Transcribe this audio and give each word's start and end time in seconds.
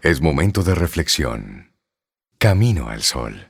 Es 0.00 0.20
momento 0.20 0.62
de 0.62 0.76
reflexión. 0.76 1.72
Camino 2.38 2.88
al 2.88 3.02
sol. 3.02 3.48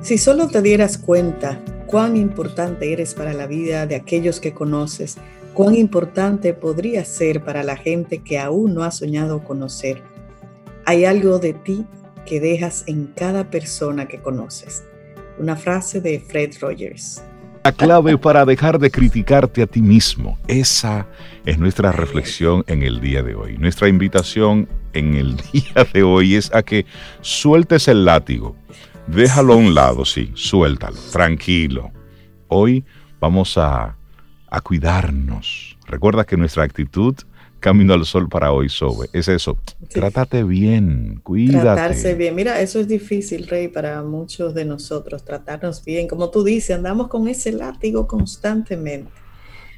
Si 0.00 0.16
solo 0.16 0.48
te 0.48 0.62
dieras 0.62 0.96
cuenta 0.96 1.60
cuán 1.84 2.16
importante 2.16 2.94
eres 2.94 3.12
para 3.12 3.34
la 3.34 3.46
vida 3.46 3.86
de 3.86 3.96
aquellos 3.96 4.40
que 4.40 4.54
conoces, 4.54 5.18
cuán 5.52 5.74
importante 5.74 6.54
podría 6.54 7.04
ser 7.04 7.44
para 7.44 7.62
la 7.62 7.76
gente 7.76 8.20
que 8.20 8.38
aún 8.38 8.72
no 8.72 8.82
has 8.82 8.96
soñado 8.96 9.44
conocer. 9.44 10.02
Hay 10.86 11.04
algo 11.04 11.38
de 11.38 11.52
ti 11.52 11.84
que 11.84 11.99
dejas 12.38 12.84
en 12.86 13.06
cada 13.06 13.50
persona 13.50 14.06
que 14.06 14.20
conoces. 14.20 14.84
Una 15.38 15.56
frase 15.56 16.00
de 16.00 16.20
Fred 16.20 16.52
Rogers. 16.60 17.24
La 17.64 17.72
clave 17.72 18.16
para 18.16 18.44
dejar 18.44 18.78
de 18.78 18.90
criticarte 18.90 19.62
a 19.62 19.66
ti 19.66 19.82
mismo. 19.82 20.38
Esa 20.46 21.06
es 21.44 21.58
nuestra 21.58 21.92
reflexión 21.92 22.64
en 22.68 22.82
el 22.82 23.00
día 23.00 23.22
de 23.22 23.34
hoy. 23.34 23.58
Nuestra 23.58 23.88
invitación 23.88 24.68
en 24.92 25.14
el 25.14 25.36
día 25.52 25.86
de 25.92 26.02
hoy 26.02 26.36
es 26.36 26.54
a 26.54 26.62
que 26.62 26.86
sueltes 27.20 27.88
el 27.88 28.04
látigo. 28.04 28.56
Déjalo 29.06 29.54
a 29.54 29.56
un 29.56 29.74
lado, 29.74 30.04
sí, 30.04 30.30
suéltalo, 30.34 30.98
tranquilo. 31.10 31.90
Hoy 32.48 32.84
vamos 33.18 33.58
a, 33.58 33.96
a 34.48 34.60
cuidarnos. 34.60 35.76
Recuerda 35.86 36.24
que 36.24 36.36
nuestra 36.36 36.62
actitud 36.62 37.16
Camino 37.60 37.94
al 37.94 38.04
Sol 38.04 38.28
para 38.28 38.52
hoy, 38.52 38.68
Sobe. 38.68 39.08
Es 39.12 39.28
eso. 39.28 39.56
Trátate 39.90 40.42
bien, 40.42 41.20
cuídate. 41.22 41.60
Tratarse 41.60 42.14
bien. 42.14 42.34
Mira, 42.34 42.60
eso 42.60 42.80
es 42.80 42.88
difícil, 42.88 43.46
Rey, 43.46 43.68
para 43.68 44.02
muchos 44.02 44.54
de 44.54 44.64
nosotros, 44.64 45.24
tratarnos 45.24 45.84
bien. 45.84 46.08
Como 46.08 46.30
tú 46.30 46.42
dices, 46.42 46.76
andamos 46.76 47.08
con 47.08 47.28
ese 47.28 47.52
látigo 47.52 48.06
constantemente. 48.06 49.12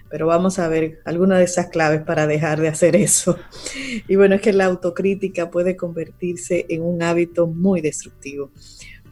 Pero 0.08 0.26
vamos 0.26 0.58
a 0.58 0.68
ver 0.68 1.00
algunas 1.04 1.38
de 1.38 1.44
esas 1.44 1.68
claves 1.68 2.02
para 2.02 2.26
dejar 2.26 2.60
de 2.60 2.68
hacer 2.68 2.96
eso. 2.96 3.38
Y 4.08 4.16
bueno, 4.16 4.36
es 4.36 4.40
que 4.40 4.52
la 4.52 4.66
autocrítica 4.66 5.50
puede 5.50 5.76
convertirse 5.76 6.66
en 6.68 6.82
un 6.82 7.02
hábito 7.02 7.46
muy 7.46 7.80
destructivo 7.80 8.50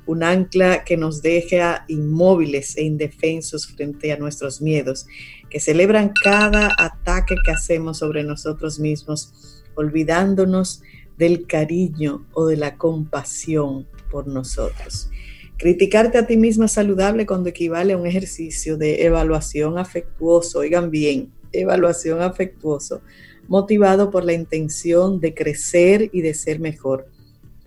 un 0.06 0.22
ancla 0.22 0.84
que 0.84 0.96
nos 0.96 1.22
deja 1.22 1.84
inmóviles 1.88 2.76
e 2.76 2.82
indefensos 2.82 3.66
frente 3.66 4.12
a 4.12 4.16
nuestros 4.16 4.60
miedos, 4.60 5.06
que 5.48 5.60
celebran 5.60 6.12
cada 6.22 6.70
ataque 6.78 7.34
que 7.44 7.52
hacemos 7.52 7.98
sobre 7.98 8.22
nosotros 8.24 8.78
mismos, 8.78 9.62
olvidándonos 9.74 10.82
del 11.16 11.46
cariño 11.46 12.26
o 12.32 12.46
de 12.46 12.56
la 12.56 12.76
compasión 12.76 13.86
por 14.10 14.26
nosotros. 14.26 15.10
Criticarte 15.58 16.16
a 16.16 16.26
ti 16.26 16.38
misma 16.38 16.64
es 16.64 16.72
saludable 16.72 17.26
cuando 17.26 17.50
equivale 17.50 17.92
a 17.92 17.98
un 17.98 18.06
ejercicio 18.06 18.78
de 18.78 19.04
evaluación 19.04 19.76
afectuoso, 19.76 20.60
oigan 20.60 20.90
bien, 20.90 21.30
evaluación 21.52 22.22
afectuoso, 22.22 23.02
motivado 23.46 24.10
por 24.10 24.24
la 24.24 24.32
intención 24.32 25.20
de 25.20 25.34
crecer 25.34 26.08
y 26.12 26.22
de 26.22 26.32
ser 26.32 26.60
mejor 26.60 27.08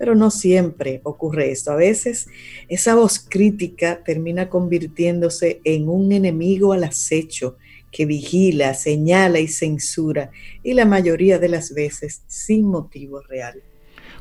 pero 0.04 0.16
no 0.16 0.32
siempre 0.32 1.00
ocurre 1.06 1.50
esto. 1.52 1.72
A 1.72 1.78
veces 1.78 2.28
esa 2.68 2.94
voz 2.94 3.26
crítica 3.26 4.04
termina 4.04 4.50
convirtiéndose 4.50 5.62
en 5.64 5.88
un 5.88 6.12
enemigo 6.12 6.74
al 6.74 6.84
acecho 6.84 7.56
que 7.90 8.06
vigila, 8.06 8.74
señala 8.74 9.40
y 9.40 9.48
censura, 9.48 10.30
y 10.62 10.74
la 10.74 10.84
mayoría 10.84 11.40
de 11.40 11.48
las 11.48 11.74
veces 11.74 12.24
sin 12.28 12.66
motivo 12.66 13.22
real. 13.22 13.64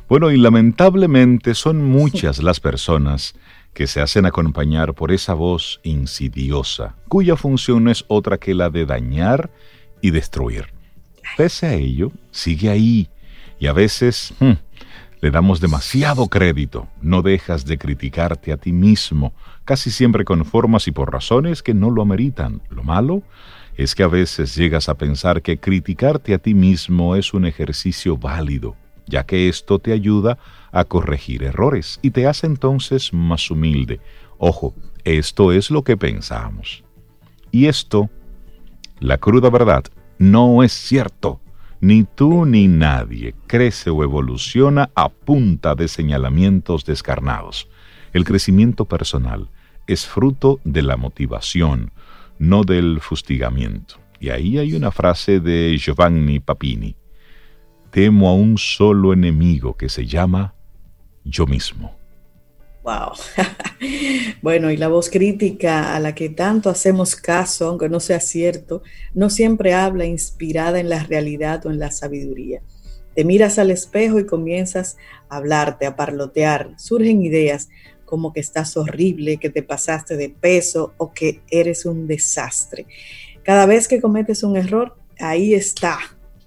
Bueno, 0.07 0.31
y 0.31 0.37
lamentablemente 0.37 1.53
son 1.53 1.83
muchas 1.83 2.41
las 2.41 2.61
personas 2.61 3.35
que 3.73 3.85
se 3.85 3.99
hacen 3.99 4.25
acompañar 4.25 4.93
por 4.93 5.11
esa 5.11 5.33
voz 5.33 5.81
insidiosa, 5.83 6.95
cuya 7.09 7.35
función 7.35 7.83
no 7.83 7.91
es 7.91 8.05
otra 8.07 8.37
que 8.37 8.53
la 8.53 8.69
de 8.69 8.85
dañar 8.85 9.51
y 9.99 10.11
destruir. 10.11 10.67
Pese 11.35 11.65
a 11.65 11.73
ello, 11.73 12.13
sigue 12.31 12.69
ahí 12.69 13.09
y 13.59 13.67
a 13.67 13.73
veces 13.73 14.33
hmm, 14.39 14.53
le 15.23 15.31
damos 15.31 15.61
demasiado 15.61 16.27
crédito, 16.27 16.89
no 17.01 17.21
dejas 17.21 17.63
de 17.63 17.77
criticarte 17.77 18.51
a 18.51 18.57
ti 18.57 18.73
mismo, 18.73 19.31
casi 19.63 19.89
siempre 19.89 20.25
con 20.25 20.43
formas 20.43 20.89
y 20.89 20.91
por 20.91 21.13
razones 21.13 21.63
que 21.63 21.73
no 21.73 21.91
lo 21.91 22.01
ameritan. 22.01 22.61
Lo 22.69 22.83
malo 22.83 23.23
es 23.77 23.95
que 23.95 24.03
a 24.03 24.09
veces 24.09 24.53
llegas 24.53 24.89
a 24.89 24.95
pensar 24.95 25.41
que 25.41 25.61
criticarte 25.61 26.33
a 26.33 26.39
ti 26.39 26.53
mismo 26.53 27.15
es 27.15 27.33
un 27.33 27.45
ejercicio 27.45 28.17
válido, 28.17 28.75
ya 29.07 29.25
que 29.25 29.47
esto 29.47 29.79
te 29.79 29.93
ayuda 29.93 30.39
a 30.73 30.83
corregir 30.83 31.43
errores 31.43 32.01
y 32.01 32.11
te 32.11 32.27
hace 32.27 32.45
entonces 32.45 33.13
más 33.13 33.49
humilde. 33.49 34.01
Ojo, 34.37 34.75
esto 35.05 35.53
es 35.53 35.71
lo 35.71 35.83
que 35.85 35.95
pensamos. 35.95 36.83
Y 37.49 37.67
esto, 37.67 38.09
la 38.99 39.19
cruda 39.19 39.49
verdad, 39.49 39.85
no 40.17 40.63
es 40.63 40.73
cierto. 40.73 41.39
Ni 41.83 42.05
tú 42.05 42.45
ni 42.45 42.69
nadie 42.69 43.35
crece 43.45 43.89
o 43.89 44.05
evoluciona 44.05 44.89
a 44.95 45.09
punta 45.09 45.75
de 45.75 45.89
señalamientos 45.89 46.85
descarnados. 46.85 47.67
El 48.13 48.23
crecimiento 48.23 48.85
personal 48.85 49.49
es 49.85 50.07
fruto 50.07 50.61
de 50.63 50.81
la 50.81 50.95
motivación, 50.95 51.91
no 52.39 52.63
del 52.63 53.01
fustigamiento. 53.01 53.95
Y 54.21 54.29
ahí 54.29 54.59
hay 54.59 54.75
una 54.75 54.91
frase 54.91 55.41
de 55.41 55.77
Giovanni 55.77 56.39
Papini. 56.39 56.95
Temo 57.91 58.29
a 58.29 58.33
un 58.33 58.57
solo 58.57 59.11
enemigo 59.11 59.75
que 59.75 59.89
se 59.89 60.05
llama 60.05 60.53
yo 61.25 61.45
mismo. 61.47 61.97
Wow. 62.83 63.13
bueno, 64.41 64.69
y 64.69 64.75
la 64.75 64.89
voz 64.89 65.09
crítica 65.09 65.95
a 65.95 65.99
la 65.99 66.13
que 66.13 66.29
tanto 66.29 66.69
hacemos 66.69 67.15
caso, 67.15 67.67
aunque 67.67 67.87
no 67.87 68.01
sea 68.01 68.19
cierto, 68.19 68.83
no 69.13 69.29
siempre 69.29 69.73
habla 69.73 70.05
inspirada 70.05 70.79
en 70.79 70.89
la 70.89 71.03
realidad 71.03 71.65
o 71.65 71.71
en 71.71 71.79
la 71.79 71.91
sabiduría. 71.91 72.61
Te 73.15 73.23
miras 73.23 73.57
al 73.57 73.71
espejo 73.71 74.19
y 74.19 74.25
comienzas 74.25 74.97
a 75.29 75.37
hablarte, 75.37 75.85
a 75.85 75.95
parlotear. 75.95 76.73
Surgen 76.77 77.21
ideas 77.21 77.69
como 78.05 78.33
que 78.33 78.41
estás 78.41 78.75
horrible, 78.75 79.37
que 79.37 79.49
te 79.49 79.63
pasaste 79.63 80.17
de 80.17 80.29
peso 80.29 80.93
o 80.97 81.13
que 81.13 81.41
eres 81.49 81.85
un 81.85 82.05
desastre. 82.05 82.85
Cada 83.43 83.65
vez 83.65 83.87
que 83.87 84.01
cometes 84.01 84.43
un 84.43 84.57
error, 84.57 84.97
ahí 85.19 85.53
está, 85.53 85.99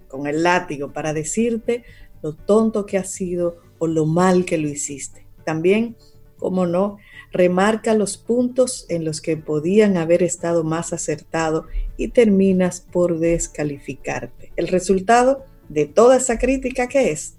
con 0.08 0.26
el 0.26 0.42
látigo, 0.42 0.92
para 0.92 1.14
decirte 1.14 1.84
lo 2.22 2.34
tonto 2.34 2.84
que 2.84 2.98
has 2.98 3.10
sido 3.10 3.58
o 3.78 3.86
lo 3.86 4.04
mal 4.04 4.44
que 4.44 4.58
lo 4.58 4.69
hiciste. 4.69 5.26
También 5.44 5.96
cómo 6.38 6.66
no, 6.66 6.98
remarca 7.32 7.94
los 7.94 8.16
puntos 8.16 8.86
en 8.88 9.04
los 9.04 9.20
que 9.20 9.36
podían 9.36 9.97
haber 9.97 10.22
estado 10.22 10.64
más 10.64 10.92
acertado 10.92 11.66
y 11.97 12.08
terminas 12.08 12.80
por 12.80 13.19
descalificarte. 13.19 14.52
El 14.56 14.69
resultado 14.69 15.44
de 15.69 15.86
toda 15.86 16.16
esa 16.16 16.38
crítica 16.38 16.88
que 16.88 17.10
es 17.10 17.34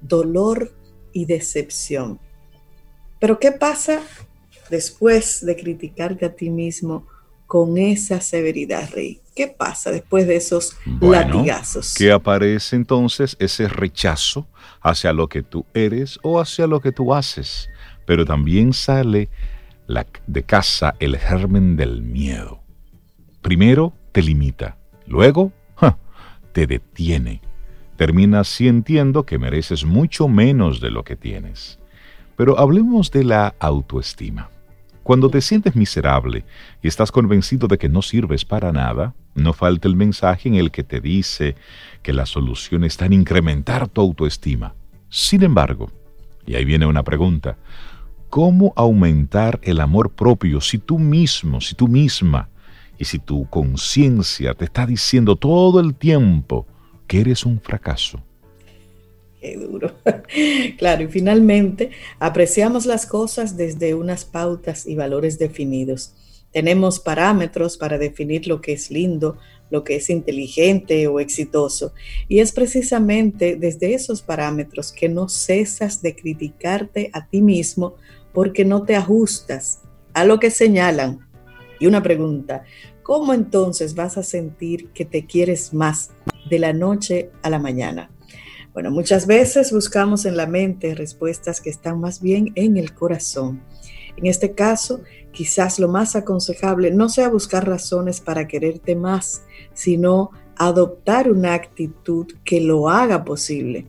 dolor 0.00 0.72
y 1.12 1.26
decepción. 1.26 2.18
Pero 3.18 3.38
¿qué 3.38 3.52
pasa 3.52 4.00
después 4.70 5.44
de 5.44 5.56
criticarte 5.56 6.24
a 6.24 6.34
ti 6.34 6.50
mismo 6.50 7.06
con 7.46 7.76
esa 7.76 8.20
severidad, 8.20 8.90
Rey? 8.92 9.20
¿Qué 9.34 9.48
pasa 9.48 9.90
después 9.90 10.26
de 10.26 10.36
esos 10.36 10.76
latigazos? 11.00 11.94
Que 11.94 12.12
aparece 12.12 12.76
entonces 12.76 13.36
ese 13.38 13.68
rechazo 13.68 14.46
hacia 14.80 15.12
lo 15.12 15.28
que 15.28 15.42
tú 15.42 15.64
eres 15.72 16.18
o 16.22 16.40
hacia 16.40 16.66
lo 16.66 16.80
que 16.80 16.92
tú 16.92 17.14
haces 17.14 17.68
pero 18.06 18.24
también 18.24 18.72
sale 18.72 19.28
de 20.26 20.42
casa 20.44 20.94
el 21.00 21.16
germen 21.18 21.76
del 21.76 22.02
miedo. 22.02 22.60
Primero 23.42 23.92
te 24.12 24.22
limita, 24.22 24.76
luego 25.06 25.52
te 26.52 26.66
detiene. 26.66 27.40
Terminas 27.96 28.48
sintiendo 28.48 29.24
que 29.24 29.38
mereces 29.38 29.84
mucho 29.84 30.28
menos 30.28 30.80
de 30.80 30.90
lo 30.90 31.04
que 31.04 31.16
tienes. 31.16 31.78
Pero 32.36 32.58
hablemos 32.58 33.10
de 33.10 33.24
la 33.24 33.54
autoestima. 33.58 34.50
Cuando 35.02 35.28
te 35.28 35.40
sientes 35.40 35.74
miserable 35.74 36.44
y 36.80 36.88
estás 36.88 37.10
convencido 37.10 37.66
de 37.68 37.76
que 37.76 37.88
no 37.88 38.02
sirves 38.02 38.44
para 38.44 38.72
nada, 38.72 39.14
no 39.34 39.52
falta 39.52 39.88
el 39.88 39.96
mensaje 39.96 40.48
en 40.48 40.54
el 40.54 40.70
que 40.70 40.84
te 40.84 41.00
dice 41.00 41.56
que 42.02 42.12
la 42.12 42.24
solución 42.24 42.84
está 42.84 43.06
en 43.06 43.14
incrementar 43.14 43.88
tu 43.88 44.00
autoestima. 44.00 44.74
Sin 45.08 45.42
embargo, 45.42 45.90
y 46.46 46.54
ahí 46.54 46.64
viene 46.64 46.86
una 46.86 47.02
pregunta, 47.02 47.56
cómo 48.32 48.72
aumentar 48.76 49.60
el 49.62 49.78
amor 49.78 50.14
propio 50.14 50.62
si 50.62 50.78
tú 50.78 50.98
mismo, 50.98 51.60
si 51.60 51.74
tú 51.74 51.86
misma, 51.86 52.48
y 52.98 53.04
si 53.04 53.18
tu 53.18 53.46
conciencia 53.50 54.54
te 54.54 54.64
está 54.64 54.86
diciendo 54.86 55.36
todo 55.36 55.80
el 55.80 55.94
tiempo 55.94 56.66
que 57.06 57.20
eres 57.20 57.44
un 57.44 57.60
fracaso. 57.60 58.22
Qué 59.38 59.58
duro. 59.58 59.92
Claro, 60.78 61.02
y 61.02 61.08
finalmente 61.08 61.90
apreciamos 62.18 62.86
las 62.86 63.04
cosas 63.04 63.58
desde 63.58 63.94
unas 63.94 64.24
pautas 64.24 64.86
y 64.86 64.94
valores 64.94 65.38
definidos. 65.38 66.14
Tenemos 66.52 67.00
parámetros 67.00 67.76
para 67.76 67.98
definir 67.98 68.46
lo 68.46 68.62
que 68.62 68.72
es 68.72 68.90
lindo, 68.90 69.36
lo 69.68 69.84
que 69.84 69.96
es 69.96 70.08
inteligente 70.08 71.06
o 71.06 71.20
exitoso. 71.20 71.92
Y 72.28 72.40
es 72.40 72.52
precisamente 72.52 73.56
desde 73.56 73.92
esos 73.92 74.22
parámetros 74.22 74.90
que 74.90 75.10
no 75.10 75.28
cesas 75.28 76.00
de 76.00 76.16
criticarte 76.16 77.10
a 77.12 77.26
ti 77.26 77.42
mismo 77.42 77.96
porque 78.32 78.64
no 78.64 78.82
te 78.84 78.96
ajustas 78.96 79.82
a 80.14 80.24
lo 80.24 80.38
que 80.38 80.50
señalan. 80.50 81.28
Y 81.78 81.86
una 81.86 82.02
pregunta, 82.02 82.64
¿cómo 83.02 83.34
entonces 83.34 83.94
vas 83.94 84.16
a 84.16 84.22
sentir 84.22 84.90
que 84.90 85.04
te 85.04 85.26
quieres 85.26 85.74
más 85.74 86.10
de 86.48 86.58
la 86.58 86.72
noche 86.72 87.30
a 87.42 87.50
la 87.50 87.58
mañana? 87.58 88.10
Bueno, 88.72 88.90
muchas 88.90 89.26
veces 89.26 89.70
buscamos 89.72 90.24
en 90.24 90.36
la 90.36 90.46
mente 90.46 90.94
respuestas 90.94 91.60
que 91.60 91.68
están 91.68 92.00
más 92.00 92.22
bien 92.22 92.52
en 92.54 92.78
el 92.78 92.94
corazón. 92.94 93.62
En 94.16 94.26
este 94.26 94.54
caso, 94.54 95.02
quizás 95.32 95.78
lo 95.78 95.88
más 95.88 96.16
aconsejable 96.16 96.90
no 96.90 97.08
sea 97.08 97.28
buscar 97.28 97.68
razones 97.68 98.20
para 98.20 98.46
quererte 98.46 98.96
más, 98.96 99.42
sino 99.74 100.30
adoptar 100.56 101.30
una 101.30 101.54
actitud 101.54 102.26
que 102.44 102.60
lo 102.60 102.88
haga 102.88 103.24
posible. 103.24 103.86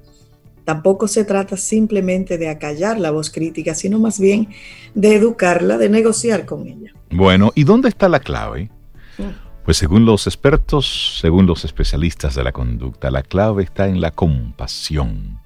Tampoco 0.66 1.08
se 1.08 1.26
trata 1.26 1.58
simplemente 1.58 2.38
de 2.38 2.50
acallar 2.50 3.00
la 3.00 3.12
voz 3.12 3.30
crítica, 3.30 3.76
sino 3.76 4.00
más 4.00 4.20
bien 4.20 4.50
de 4.94 5.16
educarla, 5.16 5.78
de 5.78 5.90
negociar 5.90 6.46
con 6.46 6.68
ella. 6.68 6.94
Bueno, 7.12 7.52
¿y 7.56 7.64
dónde 7.64 7.90
está 7.90 8.08
la 8.10 8.20
clave? 8.20 8.70
Mm. 9.18 9.44
Pues 9.66 9.78
según 9.78 10.06
los 10.06 10.28
expertos, 10.28 11.20
según 11.22 11.46
los 11.46 11.64
especialistas 11.64 12.36
de 12.36 12.44
la 12.44 12.52
conducta, 12.52 13.12
la 13.12 13.24
clave 13.24 13.64
está 13.64 13.88
en 13.88 14.02
la 14.02 14.12
compasión. 14.12 15.40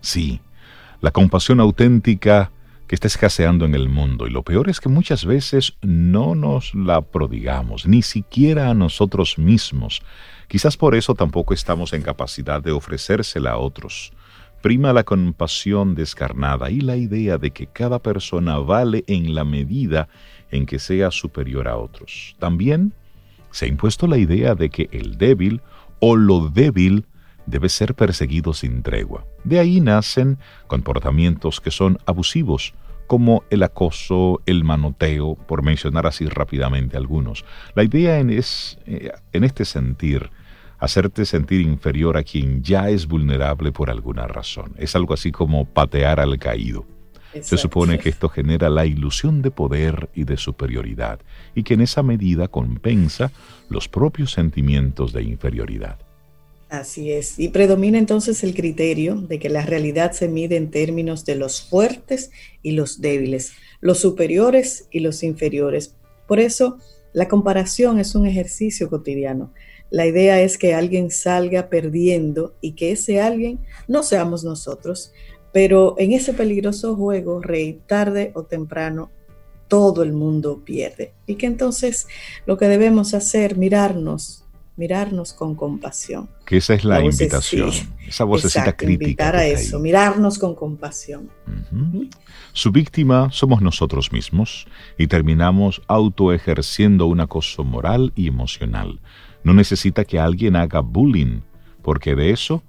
Sí, 0.00 0.40
la 1.00 1.10
compasión 1.10 1.60
auténtica 1.60 2.50
que 2.86 2.94
está 2.94 3.06
escaseando 3.06 3.66
en 3.66 3.74
el 3.74 3.88
mundo. 3.88 4.26
Y 4.26 4.30
lo 4.30 4.42
peor 4.42 4.70
es 4.70 4.80
que 4.80 4.88
muchas 4.88 5.26
veces 5.26 5.74
no 5.82 6.34
nos 6.34 6.74
la 6.74 7.02
prodigamos, 7.02 7.86
ni 7.86 8.02
siquiera 8.02 8.70
a 8.70 8.74
nosotros 8.74 9.38
mismos. 9.38 10.02
Quizás 10.48 10.78
por 10.78 10.94
eso 10.94 11.14
tampoco 11.14 11.52
estamos 11.52 11.92
en 11.92 12.02
capacidad 12.02 12.62
de 12.62 12.72
ofrecérsela 12.72 13.52
a 13.52 13.58
otros. 13.58 14.12
Prima 14.62 14.92
la 14.92 15.04
compasión 15.04 15.94
descarnada 15.94 16.70
y 16.70 16.80
la 16.80 16.96
idea 16.96 17.38
de 17.38 17.52
que 17.52 17.68
cada 17.68 18.00
persona 18.00 18.58
vale 18.58 19.04
en 19.06 19.34
la 19.34 19.44
medida 19.44 20.08
en 20.50 20.66
que 20.66 20.78
sea 20.78 21.10
superior 21.10 21.68
a 21.68 21.76
otros. 21.76 22.34
También 22.38 22.92
se 23.50 23.66
ha 23.66 23.68
impuesto 23.68 24.06
la 24.06 24.18
idea 24.18 24.54
de 24.54 24.70
que 24.70 24.88
el 24.92 25.16
débil 25.16 25.60
o 26.00 26.16
lo 26.16 26.48
débil 26.48 27.06
debe 27.46 27.68
ser 27.68 27.94
perseguido 27.94 28.52
sin 28.52 28.82
tregua. 28.82 29.24
De 29.44 29.58
ahí 29.58 29.80
nacen 29.80 30.38
comportamientos 30.66 31.60
que 31.60 31.70
son 31.70 31.98
abusivos, 32.04 32.74
como 33.06 33.42
el 33.48 33.62
acoso, 33.62 34.42
el 34.44 34.64
manoteo, 34.64 35.34
por 35.34 35.62
mencionar 35.62 36.06
así 36.06 36.26
rápidamente 36.26 36.96
algunos. 36.96 37.44
La 37.74 37.84
idea 37.84 38.20
es, 38.20 38.78
eh, 38.86 39.10
en 39.32 39.44
este 39.44 39.64
sentir, 39.64 40.30
hacerte 40.78 41.24
sentir 41.24 41.60
inferior 41.60 42.16
a 42.16 42.22
quien 42.22 42.62
ya 42.62 42.88
es 42.90 43.06
vulnerable 43.06 43.72
por 43.72 43.90
alguna 43.90 44.26
razón. 44.26 44.74
Es 44.78 44.94
algo 44.94 45.14
así 45.14 45.32
como 45.32 45.64
patear 45.64 46.20
al 46.20 46.38
caído. 46.38 46.86
Se 47.42 47.58
supone 47.58 47.98
que 47.98 48.08
esto 48.08 48.28
genera 48.28 48.70
la 48.70 48.86
ilusión 48.86 49.42
de 49.42 49.50
poder 49.50 50.08
y 50.14 50.24
de 50.24 50.36
superioridad 50.36 51.20
y 51.54 51.62
que 51.62 51.74
en 51.74 51.82
esa 51.82 52.02
medida 52.02 52.48
compensa 52.48 53.30
los 53.68 53.86
propios 53.88 54.32
sentimientos 54.32 55.12
de 55.12 55.22
inferioridad. 55.22 55.98
Así 56.70 57.12
es. 57.12 57.38
Y 57.38 57.48
predomina 57.48 57.98
entonces 57.98 58.44
el 58.44 58.54
criterio 58.54 59.16
de 59.16 59.38
que 59.38 59.48
la 59.48 59.64
realidad 59.64 60.12
se 60.12 60.28
mide 60.28 60.56
en 60.56 60.70
términos 60.70 61.24
de 61.24 61.34
los 61.34 61.62
fuertes 61.62 62.30
y 62.62 62.72
los 62.72 63.00
débiles, 63.00 63.52
los 63.80 64.00
superiores 64.00 64.86
y 64.90 65.00
los 65.00 65.22
inferiores. 65.22 65.94
Por 66.26 66.40
eso, 66.40 66.78
la 67.14 67.26
comparación 67.26 67.98
es 67.98 68.14
un 68.14 68.26
ejercicio 68.26 68.90
cotidiano. 68.90 69.52
La 69.90 70.06
idea 70.06 70.40
es 70.40 70.58
que 70.58 70.74
alguien 70.74 71.10
salga 71.10 71.68
perdiendo 71.68 72.54
y 72.60 72.72
que 72.72 72.92
ese 72.92 73.20
alguien 73.20 73.60
no 73.86 74.02
seamos 74.02 74.44
nosotros, 74.44 75.12
pero 75.52 75.94
en 75.98 76.12
ese 76.12 76.34
peligroso 76.34 76.94
juego, 76.94 77.40
Rey, 77.40 77.80
tarde 77.86 78.32
o 78.34 78.44
temprano, 78.44 79.10
todo 79.66 80.02
el 80.02 80.12
mundo 80.12 80.62
pierde. 80.64 81.14
Y 81.26 81.36
que 81.36 81.46
entonces 81.46 82.06
lo 82.46 82.56
que 82.56 82.68
debemos 82.68 83.14
hacer, 83.14 83.56
mirarnos, 83.56 84.44
mirarnos 84.76 85.32
con 85.32 85.54
compasión. 85.54 86.30
Que 86.46 86.58
esa 86.58 86.74
es 86.74 86.84
la, 86.84 87.02
invitación, 87.02 87.70
esa 88.06 88.24
vocecita 88.24 88.76
crítica. 88.76 89.04
Invitar 89.04 89.36
a 89.36 89.46
eso, 89.46 89.78
mirarnos 89.78 90.38
con 90.38 90.54
compasión. 90.54 91.28
Su 92.52 92.72
víctima 92.72 93.28
somos 93.32 93.60
nosotros 93.60 94.12
mismos 94.12 94.66
y 94.96 95.08
terminamos 95.08 95.82
autoejerciendo 95.88 97.06
un 97.06 97.20
acoso 97.20 97.64
moral 97.64 98.12
y 98.14 98.28
emocional. 98.28 99.00
No 99.48 99.54
necesita 99.54 100.04
que 100.04 100.18
alguien 100.18 100.56
haga 100.56 100.80
bullying, 100.80 101.40
porque 101.80 102.14
de 102.14 102.32
eso 102.32 102.62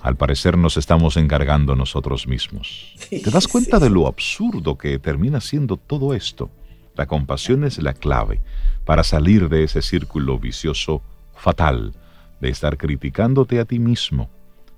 al 0.00 0.16
parecer 0.16 0.56
nos 0.56 0.76
estamos 0.76 1.16
encargando 1.16 1.74
nosotros 1.74 2.28
mismos. 2.28 2.94
¿Te 3.10 3.32
das 3.32 3.48
cuenta 3.48 3.80
de 3.80 3.90
lo 3.90 4.06
absurdo 4.06 4.78
que 4.78 5.00
termina 5.00 5.40
siendo 5.40 5.76
todo 5.76 6.14
esto? 6.14 6.52
La 6.94 7.06
compasión 7.06 7.64
es 7.64 7.82
la 7.82 7.94
clave 7.94 8.40
para 8.84 9.02
salir 9.02 9.48
de 9.48 9.64
ese 9.64 9.82
círculo 9.82 10.38
vicioso 10.38 11.02
fatal 11.34 11.96
de 12.40 12.48
estar 12.48 12.78
criticándote 12.78 13.58
a 13.58 13.64
ti 13.64 13.80
mismo. 13.80 14.30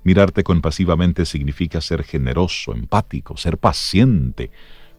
Mirarte 0.04 0.42
compasivamente 0.42 1.26
significa 1.26 1.82
ser 1.82 2.02
generoso, 2.02 2.72
empático, 2.72 3.36
ser 3.36 3.58
paciente 3.58 4.50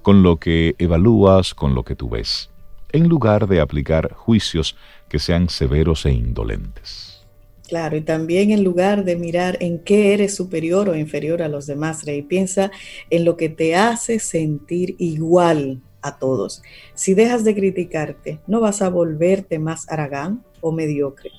con 0.03 0.21
lo 0.21 0.37
que 0.37 0.75
evalúas, 0.77 1.55
con 1.55 1.73
lo 1.73 1.83
que 1.83 1.95
tú 1.95 2.11
ves, 2.11 2.51
en 2.91 3.07
lugar 3.07 3.47
de 3.47 3.59
aplicar 3.59 4.13
juicios 4.13 4.75
que 5.09 5.19
sean 5.19 5.49
severos 5.49 6.05
e 6.05 6.11
indolentes. 6.11 7.25
Claro, 7.67 7.97
y 7.97 8.01
también 8.01 8.51
en 8.51 8.63
lugar 8.63 9.03
de 9.03 9.17
mirar 9.17 9.57
en 9.59 9.79
qué 9.79 10.13
eres 10.13 10.33
superior 10.35 10.87
o 10.87 10.95
inferior 10.95 11.41
a 11.41 11.49
los 11.49 11.67
demás, 11.67 12.05
Rey, 12.05 12.21
piensa 12.21 12.71
en 13.09 13.25
lo 13.25 13.35
que 13.35 13.49
te 13.49 13.75
hace 13.75 14.19
sentir 14.19 14.95
igual 14.99 15.81
a 16.01 16.17
todos. 16.17 16.61
Si 16.93 17.13
dejas 17.13 17.43
de 17.43 17.55
criticarte, 17.55 18.39
no 18.47 18.61
vas 18.61 18.81
a 18.81 18.89
volverte 18.89 19.59
más 19.59 19.89
aragán 19.91 20.45
o 20.61 20.71
mediocre. 20.71 21.31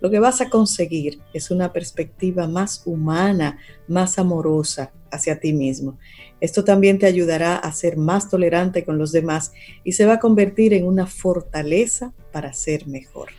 Lo 0.00 0.10
que 0.10 0.20
vas 0.20 0.40
a 0.40 0.48
conseguir 0.48 1.20
es 1.32 1.50
una 1.50 1.72
perspectiva 1.72 2.46
más 2.46 2.82
humana, 2.84 3.58
más 3.88 4.18
amorosa 4.18 4.92
hacia 5.10 5.40
ti 5.40 5.52
mismo. 5.52 5.98
Esto 6.40 6.64
también 6.64 6.98
te 6.98 7.06
ayudará 7.06 7.56
a 7.56 7.72
ser 7.72 7.96
más 7.96 8.28
tolerante 8.30 8.84
con 8.84 8.98
los 8.98 9.12
demás 9.12 9.52
y 9.84 9.92
se 9.92 10.06
va 10.06 10.14
a 10.14 10.18
convertir 10.20 10.72
en 10.74 10.86
una 10.86 11.06
fortaleza 11.06 12.12
para 12.32 12.52
ser 12.52 12.86
mejor. 12.86 13.30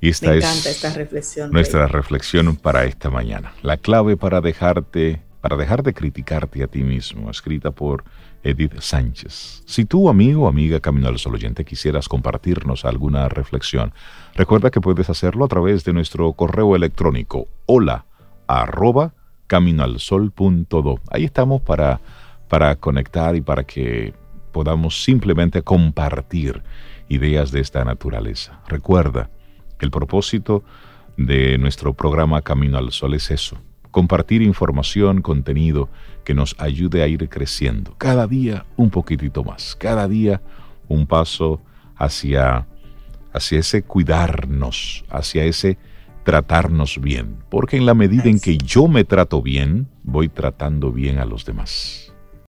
Y 0.00 0.10
esta 0.10 0.34
es 0.36 0.66
esta 0.66 0.92
reflexión, 0.92 1.50
nuestra 1.50 1.88
reflexión 1.88 2.54
para 2.56 2.84
esta 2.84 3.10
mañana. 3.10 3.52
La 3.62 3.76
clave 3.76 4.16
para 4.16 4.40
dejarte, 4.40 5.20
para 5.40 5.56
dejar 5.56 5.82
de 5.82 5.94
criticarte 5.94 6.62
a 6.62 6.66
ti 6.66 6.82
mismo, 6.82 7.30
escrita 7.30 7.70
por 7.70 8.04
Edith 8.42 8.80
Sánchez. 8.80 9.62
Si 9.66 9.84
tú, 9.84 10.08
amigo 10.08 10.44
o 10.44 10.48
amiga 10.48 10.80
Camino 10.80 11.08
al 11.08 11.18
Sol 11.18 11.34
oyente, 11.34 11.64
quisieras 11.64 12.08
compartirnos 12.08 12.84
alguna 12.84 13.28
reflexión, 13.28 13.92
recuerda 14.34 14.70
que 14.70 14.80
puedes 14.80 15.10
hacerlo 15.10 15.44
a 15.44 15.48
través 15.48 15.84
de 15.84 15.92
nuestro 15.92 16.32
correo 16.32 16.74
electrónico 16.74 17.48
hola 17.66 18.06
arroba 18.46 19.14
caminoalsol.do. 19.46 21.00
Ahí 21.10 21.24
estamos 21.24 21.62
para, 21.62 22.00
para 22.48 22.76
conectar 22.76 23.36
y 23.36 23.40
para 23.40 23.64
que 23.64 24.14
podamos 24.52 25.04
simplemente 25.04 25.62
compartir 25.62 26.62
ideas 27.08 27.52
de 27.52 27.60
esta 27.60 27.84
naturaleza. 27.84 28.60
Recuerda, 28.68 29.30
el 29.80 29.90
propósito 29.90 30.64
de 31.16 31.58
nuestro 31.58 31.94
programa 31.94 32.42
Camino 32.42 32.78
al 32.78 32.92
Sol 32.92 33.14
es 33.14 33.30
eso, 33.30 33.58
compartir 33.98 34.42
información, 34.42 35.22
contenido 35.22 35.88
que 36.22 36.32
nos 36.32 36.54
ayude 36.60 37.02
a 37.02 37.08
ir 37.08 37.28
creciendo, 37.28 37.96
cada 37.98 38.28
día 38.28 38.64
un 38.76 38.90
poquitito 38.90 39.42
más, 39.42 39.74
cada 39.74 40.06
día 40.06 40.40
un 40.86 41.04
paso 41.04 41.60
hacia, 41.96 42.68
hacia 43.32 43.58
ese 43.58 43.82
cuidarnos, 43.82 45.04
hacia 45.10 45.42
ese 45.46 45.78
tratarnos 46.22 47.00
bien, 47.00 47.38
porque 47.50 47.76
en 47.76 47.86
la 47.86 47.94
medida 47.94 48.28
en 48.28 48.38
que 48.38 48.56
yo 48.56 48.86
me 48.86 49.02
trato 49.02 49.42
bien, 49.42 49.88
voy 50.04 50.28
tratando 50.28 50.92
bien 50.92 51.18
a 51.18 51.24
los 51.24 51.44
demás. 51.44 52.07